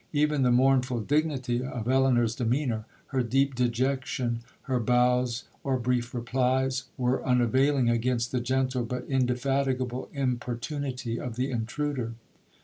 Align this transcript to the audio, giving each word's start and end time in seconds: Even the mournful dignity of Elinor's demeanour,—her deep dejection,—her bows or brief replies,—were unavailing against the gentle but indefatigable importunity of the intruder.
Even 0.13 0.41
the 0.41 0.49
mournful 0.51 1.01
dignity 1.01 1.63
of 1.63 1.87
Elinor's 1.87 2.33
demeanour,—her 2.33 3.21
deep 3.21 3.53
dejection,—her 3.53 4.79
bows 4.79 5.43
or 5.63 5.77
brief 5.77 6.15
replies,—were 6.15 7.23
unavailing 7.23 7.87
against 7.87 8.31
the 8.31 8.39
gentle 8.39 8.83
but 8.83 9.05
indefatigable 9.07 10.09
importunity 10.11 11.19
of 11.19 11.35
the 11.35 11.51
intruder. 11.51 12.13